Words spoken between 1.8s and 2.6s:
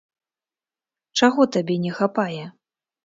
не хапае?